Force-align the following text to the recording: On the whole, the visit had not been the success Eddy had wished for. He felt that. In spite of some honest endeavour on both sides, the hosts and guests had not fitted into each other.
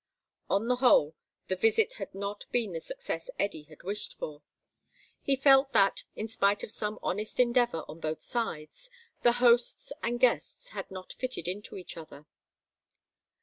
On 0.49 0.67
the 0.67 0.77
whole, 0.77 1.13
the 1.47 1.55
visit 1.55 1.93
had 1.99 2.15
not 2.15 2.47
been 2.51 2.73
the 2.73 2.81
success 2.81 3.29
Eddy 3.37 3.65
had 3.65 3.83
wished 3.83 4.17
for. 4.17 4.41
He 5.21 5.35
felt 5.35 5.73
that. 5.73 6.05
In 6.15 6.27
spite 6.27 6.63
of 6.63 6.71
some 6.71 6.97
honest 7.03 7.39
endeavour 7.39 7.83
on 7.87 7.99
both 7.99 8.23
sides, 8.23 8.89
the 9.21 9.33
hosts 9.33 9.93
and 10.01 10.19
guests 10.19 10.69
had 10.69 10.89
not 10.89 11.13
fitted 11.19 11.47
into 11.47 11.75
each 11.75 11.97
other. 11.97 12.25